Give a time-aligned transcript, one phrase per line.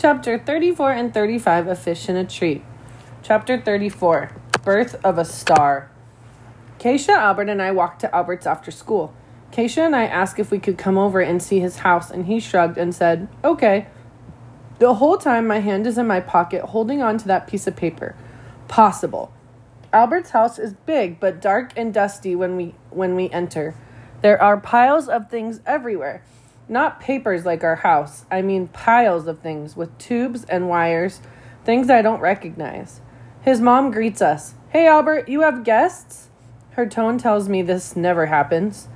[0.00, 2.62] Chapter 34 and 35 A Fish in a Tree.
[3.22, 4.32] Chapter 34
[4.64, 5.90] Birth of a Star.
[6.78, 9.12] Keisha, Albert, and I walked to Albert's after school.
[9.52, 12.40] Keisha and I asked if we could come over and see his house, and he
[12.40, 13.88] shrugged and said, Okay.
[14.78, 17.76] The whole time, my hand is in my pocket holding on to that piece of
[17.76, 18.16] paper.
[18.68, 19.34] Possible.
[19.92, 23.74] Albert's house is big but dark and dusty when we when we enter.
[24.22, 26.22] There are piles of things everywhere.
[26.70, 28.24] Not papers like our house.
[28.30, 31.20] I mean piles of things with tubes and wires,
[31.64, 33.00] things I don't recognize.
[33.42, 34.54] His mom greets us.
[34.68, 36.28] Hey, Albert, you have guests?
[36.74, 38.86] Her tone tells me this never happens.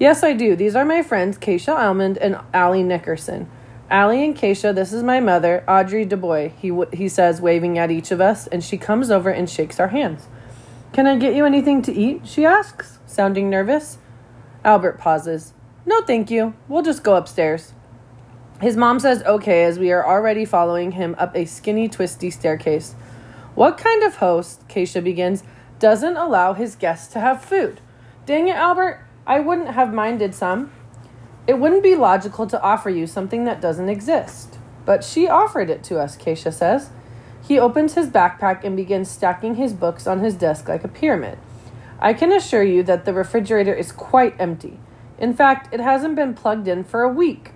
[0.00, 0.56] Yes, I do.
[0.56, 3.50] These are my friends, Keisha Almond and Ally Nickerson.
[3.90, 7.90] Ally and Keisha, this is my mother, Audrey DuBois, he, w- he says, waving at
[7.90, 10.28] each of us, and she comes over and shakes our hands.
[10.94, 12.26] Can I get you anything to eat?
[12.26, 13.98] she asks, sounding nervous.
[14.64, 15.52] Albert pauses.
[15.88, 16.52] No, thank you.
[16.68, 17.72] We'll just go upstairs.
[18.60, 22.92] His mom says okay as we are already following him up a skinny, twisty staircase.
[23.54, 25.44] What kind of host, Keisha begins,
[25.78, 27.80] doesn't allow his guests to have food?
[28.26, 30.70] Dang it, Albert, I wouldn't have minded some.
[31.46, 34.58] It wouldn't be logical to offer you something that doesn't exist.
[34.84, 36.90] But she offered it to us, Keisha says.
[37.42, 41.38] He opens his backpack and begins stacking his books on his desk like a pyramid.
[41.98, 44.80] I can assure you that the refrigerator is quite empty.
[45.18, 47.50] In fact, it hasn't been plugged in for a week.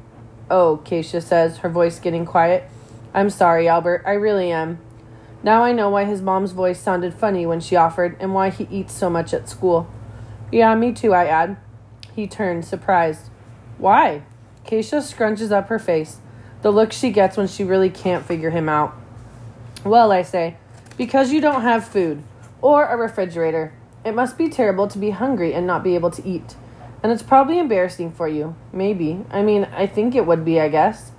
[0.51, 2.69] Oh, Keisha says, her voice getting quiet.
[3.15, 4.03] I'm sorry, Albert.
[4.07, 4.79] I really am.
[5.43, 8.69] Now I know why his mom's voice sounded funny when she offered and why he
[8.71, 9.89] eats so much at school.
[10.51, 11.57] Yeah, me too, I add.
[12.15, 13.31] He turns, surprised.
[13.79, 14.23] Why?
[14.67, 16.19] Keisha scrunches up her face,
[16.63, 18.95] the look she gets when she really can't figure him out.
[19.85, 20.57] Well, I say,
[20.97, 22.23] because you don't have food
[22.61, 23.73] or a refrigerator.
[24.05, 26.55] It must be terrible to be hungry and not be able to eat.
[27.03, 28.55] And it's probably embarrassing for you.
[28.73, 29.25] Maybe.
[29.31, 31.13] I mean, I think it would be, I guess.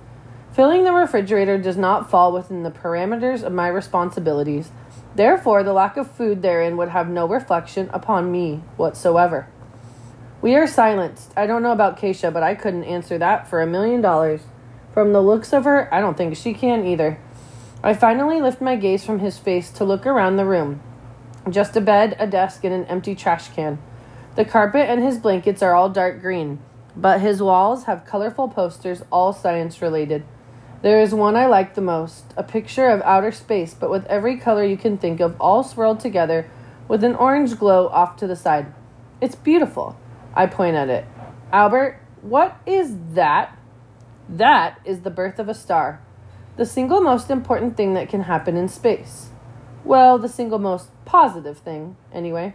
[0.52, 4.70] Filling the refrigerator does not fall within the parameters of my responsibilities.
[5.14, 9.48] Therefore, the lack of food therein would have no reflection upon me whatsoever.
[10.40, 11.32] We are silenced.
[11.36, 14.42] I don't know about Keisha, but I couldn't answer that for a million dollars.
[14.92, 17.18] From the looks of her, I don't think she can either.
[17.82, 20.80] I finally lift my gaze from his face to look around the room.
[21.50, 23.78] Just a bed, a desk, and an empty trash can.
[24.36, 26.58] The carpet and his blankets are all dark green,
[26.96, 30.24] but his walls have colorful posters, all science related.
[30.82, 34.36] There is one I like the most a picture of outer space, but with every
[34.36, 36.50] color you can think of, all swirled together
[36.88, 38.74] with an orange glow off to the side.
[39.20, 39.96] It's beautiful.
[40.34, 41.04] I point at it.
[41.52, 43.56] Albert, what is that?
[44.28, 46.00] That is the birth of a star.
[46.56, 49.30] The single most important thing that can happen in space.
[49.84, 52.54] Well, the single most positive thing, anyway.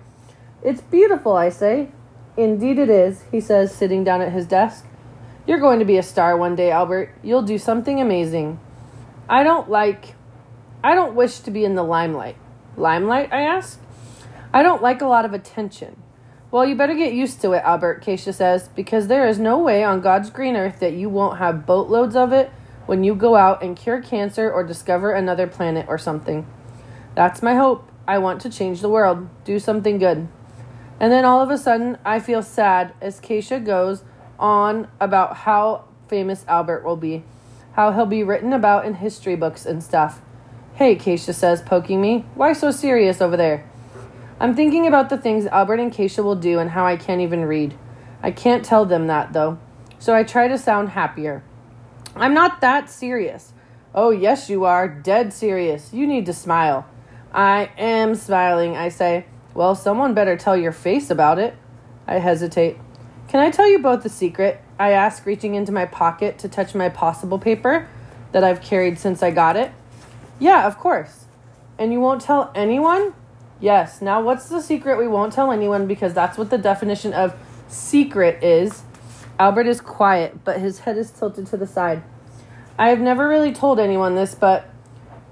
[0.62, 1.90] It's beautiful, I say.
[2.36, 4.86] Indeed it is, he says, sitting down at his desk.
[5.48, 7.14] You're going to be a star one day, Albert.
[7.24, 8.60] You'll do something amazing.
[9.28, 10.16] I don't like.
[10.84, 12.38] I don't wish to be in the limelight.
[12.78, 13.80] Limelight, I ask?
[14.54, 16.02] I don't like a lot of attention.
[16.52, 19.84] Well, you better get used to it, Albert, Keisha says, because there is no way
[19.84, 22.50] on God's green earth that you won't have boatloads of it
[22.86, 26.48] when you go out and cure cancer or discover another planet or something.
[27.14, 27.92] That's my hope.
[28.08, 30.28] I want to change the world, do something good.
[31.00, 34.04] And then all of a sudden, I feel sad as Keisha goes
[34.38, 37.24] on about how famous Albert will be,
[37.74, 40.22] how he'll be written about in history books and stuff.
[40.76, 43.70] Hey, Keisha says, poking me, why so serious over there?
[44.40, 47.46] I'm thinking about the things Albert and Keisha will do and how I can't even
[47.46, 47.76] read.
[48.24, 49.58] I can't tell them that, though,
[50.00, 51.44] so I try to sound happier.
[52.16, 53.54] I'm not that serious.
[53.94, 55.94] Oh, yes, you are, dead serious.
[55.94, 56.88] You need to smile.
[57.34, 59.26] I am smiling, I say.
[59.60, 61.54] Well, someone better tell your face about it.
[62.08, 62.78] I hesitate.
[63.28, 64.62] Can I tell you both a secret?
[64.80, 67.86] I ask, reaching into my pocket to touch my possible paper
[68.32, 69.74] that I've carried since I got it.
[70.40, 71.26] Yeah, of course.
[71.78, 73.14] And you won't tell anyone?
[73.60, 74.02] Yes.
[74.02, 77.36] Now, what's the secret we won't tell anyone because that's what the definition of
[77.68, 78.84] secret is?
[79.38, 82.02] Albert is quiet, but his head is tilted to the side.
[82.78, 84.70] I have never really told anyone this, but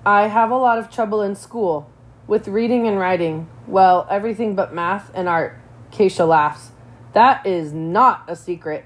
[0.05, 1.89] I have a lot of trouble in school
[2.27, 3.47] with reading and writing.
[3.67, 5.57] Well, everything but math and art.
[5.91, 6.71] Keisha laughs.
[7.13, 8.85] That is not a secret.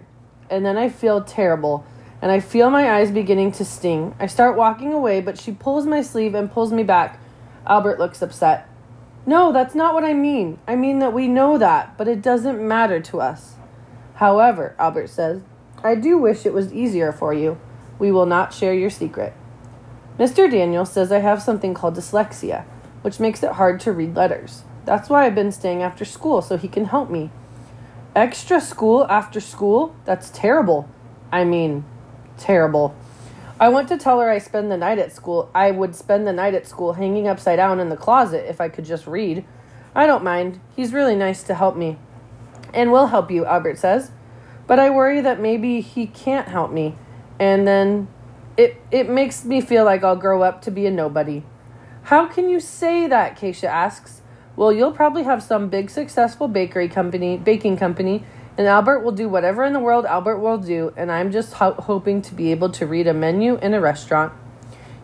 [0.49, 1.85] And then I feel terrible,
[2.21, 4.15] and I feel my eyes beginning to sting.
[4.19, 7.19] I start walking away, but she pulls my sleeve and pulls me back.
[7.65, 8.67] Albert looks upset.
[9.25, 10.59] No, that's not what I mean.
[10.67, 13.55] I mean that we know that, but it doesn't matter to us.
[14.15, 15.41] However, Albert says,
[15.83, 17.59] I do wish it was easier for you.
[17.99, 19.33] We will not share your secret.
[20.17, 20.49] Mr.
[20.49, 22.65] Daniel says I have something called dyslexia,
[23.03, 24.63] which makes it hard to read letters.
[24.85, 27.29] That's why I've been staying after school, so he can help me.
[28.15, 29.95] Extra school after school?
[30.05, 30.89] That's terrible.
[31.31, 31.85] I mean,
[32.37, 32.95] terrible.
[33.59, 35.49] I want to tell her I spend the night at school.
[35.53, 38.69] I would spend the night at school hanging upside down in the closet if I
[38.69, 39.45] could just read.
[39.93, 40.59] I don't mind.
[40.75, 41.97] He's really nice to help me.
[42.73, 44.11] And will help you, Albert says.
[44.65, 46.95] But I worry that maybe he can't help me.
[47.39, 48.07] And then
[48.57, 51.43] it it makes me feel like I'll grow up to be a nobody.
[52.03, 53.37] How can you say that?
[53.37, 54.20] Keisha asks.
[54.56, 58.24] Well, you'll probably have some big successful bakery company, baking company,
[58.57, 61.74] and Albert will do whatever in the world Albert will do, and I'm just ho-
[61.74, 64.33] hoping to be able to read a menu in a restaurant.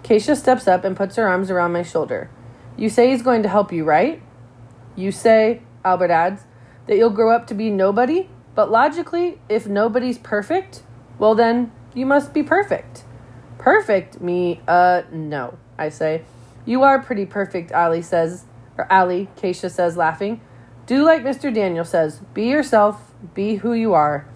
[0.04, 2.30] Keisha steps up and puts her arms around my shoulder.
[2.76, 4.22] You say he's going to help you, right?
[4.96, 6.44] You say, Albert adds,
[6.88, 10.84] that you'll grow up to be nobody, but logically, if nobody's perfect,
[11.20, 13.04] well then, you must be perfect.
[13.58, 14.22] Perfect?
[14.22, 16.24] Me, uh, no, I say.
[16.66, 18.46] You are pretty perfect, Ali says,
[18.78, 20.42] or Ali, Keisha says, laughing.
[20.86, 21.54] Do like Mr.
[21.54, 24.28] Daniel says, be yourself, be who you are.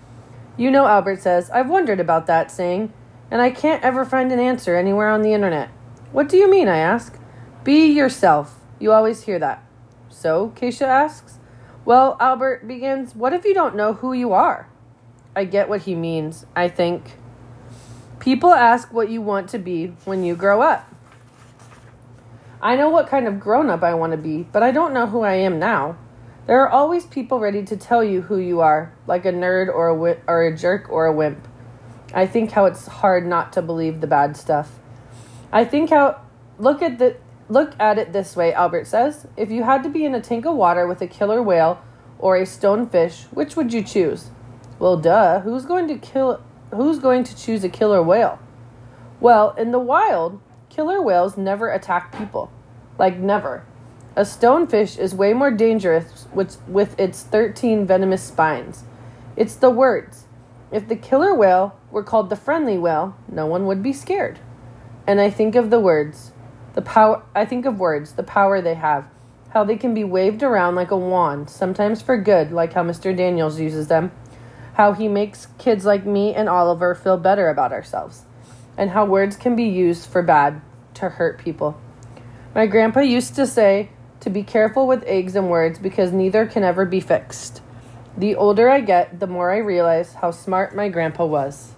[0.57, 2.91] You know, Albert says, I've wondered about that saying,
[3.29, 5.69] and I can't ever find an answer anywhere on the internet.
[6.11, 6.67] What do you mean?
[6.67, 7.17] I ask.
[7.63, 8.59] Be yourself.
[8.79, 9.63] You always hear that.
[10.09, 11.39] So, Keisha asks.
[11.85, 14.67] Well, Albert begins, What if you don't know who you are?
[15.35, 17.17] I get what he means, I think.
[18.19, 20.90] People ask what you want to be when you grow up.
[22.61, 25.07] I know what kind of grown up I want to be, but I don't know
[25.07, 25.97] who I am now.
[26.45, 29.89] There are always people ready to tell you who you are, like a nerd or
[29.89, 31.47] a wi- or a jerk or a wimp.
[32.13, 34.79] I think how it's hard not to believe the bad stuff.
[35.51, 36.21] I think how
[36.59, 37.17] look at the
[37.49, 39.27] look at it this way, Albert says.
[39.35, 41.81] If you had to be in a tank of water with a killer whale
[42.19, 44.29] or a stonefish, which would you choose?
[44.77, 46.41] Well, duh, who's going to kill
[46.71, 48.39] who's going to choose a killer whale?
[49.19, 52.49] Well, in the wild, killer whales never attack people.
[52.97, 53.65] Like never.
[54.15, 58.83] A stonefish is way more dangerous with, with its 13 venomous spines.
[59.35, 60.25] It's the words.
[60.71, 64.39] If the killer whale were called the friendly whale, no one would be scared.
[65.05, 66.31] And I think of the words.
[66.73, 69.05] The power I think of words, the power they have,
[69.49, 73.15] how they can be waved around like a wand, sometimes for good, like how Mr.
[73.15, 74.11] Daniels uses them,
[74.75, 78.23] how he makes kids like me and Oliver feel better about ourselves,
[78.77, 80.61] and how words can be used for bad
[80.95, 81.79] to hurt people.
[82.53, 83.89] My grandpa used to say
[84.19, 87.61] to be careful with eggs and words because neither can ever be fixed.
[88.17, 91.73] The older I get, the more I realize how smart my grandpa was.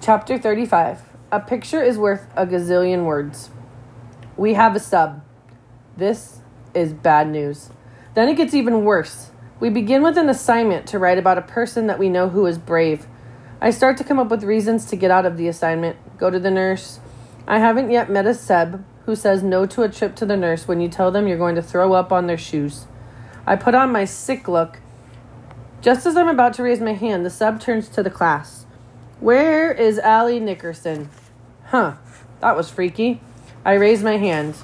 [0.00, 3.50] Chapter 35 A picture is worth a gazillion words.
[4.36, 5.22] We have a sub.
[5.96, 6.40] This
[6.74, 7.70] is bad news.
[8.14, 9.30] Then it gets even worse.
[9.60, 12.58] We begin with an assignment to write about a person that we know who is
[12.58, 13.06] brave.
[13.64, 16.40] I start to come up with reasons to get out of the assignment, go to
[16.40, 16.98] the nurse.
[17.46, 20.66] I haven't yet met a Seb who says no to a trip to the nurse
[20.66, 22.86] when you tell them you're going to throw up on their shoes.
[23.46, 24.80] I put on my sick look.
[25.80, 28.66] Just as I'm about to raise my hand, the sub turns to the class.
[29.20, 31.08] Where is Ally Nickerson?
[31.66, 31.94] Huh,
[32.40, 33.20] that was freaky.
[33.64, 34.56] I raise my hand.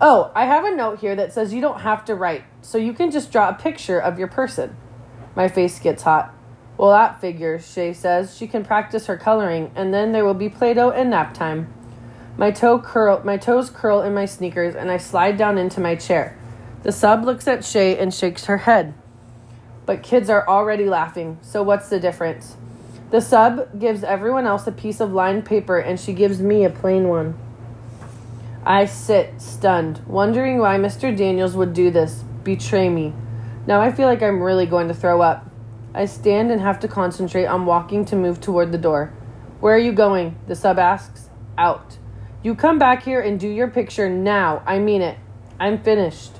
[0.00, 2.94] Oh, I have a note here that says you don't have to write, so you
[2.94, 4.78] can just draw a picture of your person.
[5.36, 6.34] My face gets hot.
[6.80, 8.34] Well, that figures, Shay says.
[8.34, 11.70] She can practice her coloring, and then there will be Play Doh and nap time.
[12.38, 15.94] My toe curl my toes curl in my sneakers and I slide down into my
[15.94, 16.38] chair.
[16.82, 18.94] The sub looks at Shay and shakes her head.
[19.84, 22.56] But kids are already laughing, so what's the difference?
[23.10, 26.70] The sub gives everyone else a piece of lined paper and she gives me a
[26.70, 27.38] plain one.
[28.64, 31.14] I sit, stunned, wondering why Mr.
[31.14, 33.12] Daniels would do this, betray me.
[33.66, 35.49] Now I feel like I'm really going to throw up.
[35.94, 39.12] I stand and have to concentrate on walking to move toward the door.
[39.60, 40.38] Where are you going?
[40.46, 41.28] The sub asks.
[41.58, 41.98] Out.
[42.42, 44.62] You come back here and do your picture now.
[44.66, 45.18] I mean it.
[45.58, 46.32] I'm finished.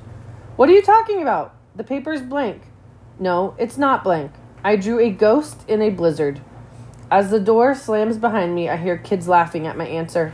[0.57, 1.55] What are you talking about?
[1.77, 2.63] The paper's blank.
[3.19, 4.33] No, it's not blank.
[4.65, 6.41] I drew a ghost in a blizzard.
[7.11, 10.33] As the door slams behind me, I hear kids laughing at my answer.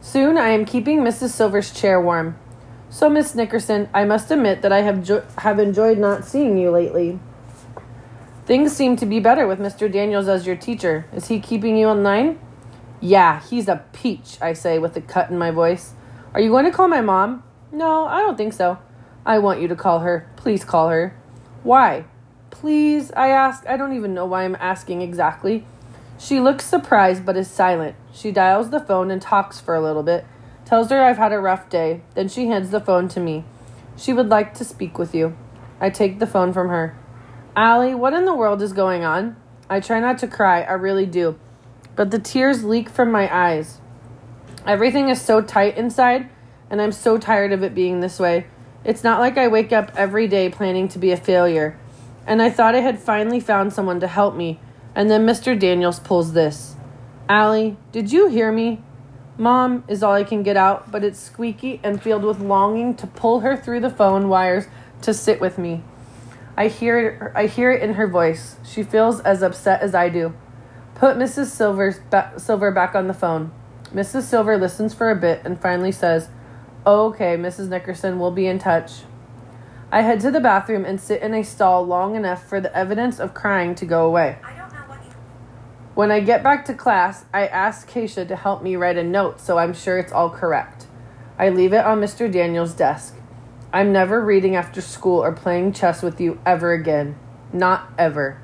[0.00, 1.30] Soon I am keeping Mrs.
[1.30, 2.36] Silver's chair warm.
[2.90, 6.70] So, Miss Nickerson, I must admit that I have jo- have enjoyed not seeing you
[6.70, 7.18] lately.
[8.46, 9.90] Things seem to be better with Mr.
[9.90, 11.06] Daniels as your teacher.
[11.14, 12.38] Is he keeping you in line?
[13.00, 15.94] Yeah, he's a peach, I say with a cut in my voice.
[16.34, 17.42] Are you going to call my mom?
[17.72, 18.78] No, I don't think so.
[19.24, 20.28] I want you to call her.
[20.36, 21.16] Please call her.
[21.62, 22.04] Why?
[22.50, 23.66] Please, I ask.
[23.66, 25.64] I don't even know why I'm asking exactly.
[26.18, 27.96] She looks surprised but is silent.
[28.12, 30.26] She dials the phone and talks for a little bit,
[30.66, 33.44] tells her I've had a rough day, then she hands the phone to me.
[33.96, 35.34] She would like to speak with you.
[35.80, 36.96] I take the phone from her.
[37.56, 39.36] Ally, what in the world is going on?
[39.70, 41.38] I try not to cry, I really do.
[41.94, 43.80] But the tears leak from my eyes.
[44.66, 46.28] Everything is so tight inside,
[46.68, 48.46] and I'm so tired of it being this way.
[48.84, 51.78] It's not like I wake up every day planning to be a failure.
[52.26, 54.58] And I thought I had finally found someone to help me,
[54.96, 55.58] And then Mr.
[55.58, 56.74] Daniels pulls this
[57.28, 58.82] Ally, did you hear me?
[59.38, 63.06] Mom is all I can get out, but it's squeaky and filled with longing to
[63.06, 64.66] pull her through the phone wires
[65.02, 65.82] to sit with me.
[66.56, 68.56] I hear it, I hear it in her voice.
[68.64, 70.34] She feels as upset as I do.
[70.94, 71.46] Put Mrs.
[71.46, 73.52] Silver's ba- Silver back on the phone.
[73.92, 74.22] Mrs.
[74.22, 76.28] Silver listens for a bit and finally says,
[76.86, 77.68] Okay, Mrs.
[77.68, 79.02] Nickerson, we'll be in touch.
[79.90, 83.18] I head to the bathroom and sit in a stall long enough for the evidence
[83.18, 84.38] of crying to go away.
[85.94, 89.40] When I get back to class, I ask Keisha to help me write a note
[89.40, 90.86] so I'm sure it's all correct.
[91.38, 92.30] I leave it on Mr.
[92.30, 93.16] Daniels' desk.
[93.74, 97.18] I'm never reading after school or playing chess with you ever again.
[97.52, 98.40] Not ever.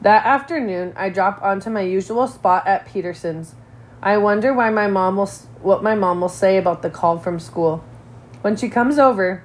[0.00, 3.56] That afternoon, I drop onto my usual spot at Peterson's.
[4.00, 5.26] I wonder why my mom will
[5.60, 7.84] what my mom will say about the call from school.
[8.42, 9.42] When she comes over,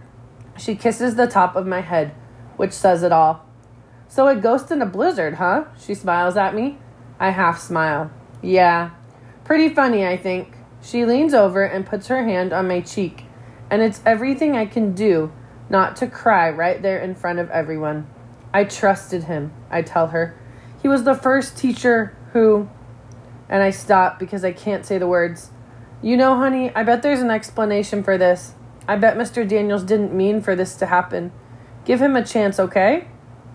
[0.59, 2.13] she kisses the top of my head,
[2.57, 3.43] which says it all.
[4.07, 5.63] So a ghost in a blizzard, huh?
[5.83, 6.77] She smiles at me.
[7.19, 8.12] I half smile.
[8.43, 8.91] Yeah.
[9.43, 10.53] Pretty funny, I think.
[10.83, 13.23] She leans over and puts her hand on my cheek,
[13.74, 15.32] and it's everything I can do
[15.68, 18.06] not to cry right there in front of everyone.
[18.53, 20.39] I trusted him, I tell her.
[20.84, 22.70] He was the first teacher who.
[23.50, 25.50] And I stop because I can't say the words.
[26.03, 28.53] You know, honey, I bet there's an explanation for this.
[28.88, 29.48] I bet Mr.
[29.48, 31.32] Daniels didn't mean for this to happen.
[31.84, 33.08] Give him a chance, okay?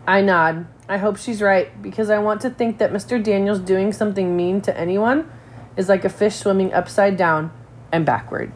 [0.04, 0.66] I nod.
[0.88, 3.22] I hope she's right because I want to think that Mr.
[3.22, 5.30] Daniels doing something mean to anyone
[5.76, 7.52] is like a fish swimming upside down
[7.92, 8.52] and backward.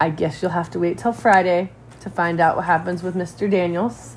[0.00, 3.50] I guess you'll have to wait till Friday to find out what happens with Mr.
[3.50, 4.16] Daniels.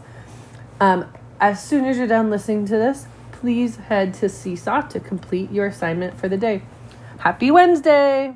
[0.80, 5.52] Um, as soon as you're done listening to this, please head to Seesaw to complete
[5.52, 6.62] your assignment for the day.
[7.20, 8.36] Happy Wednesday!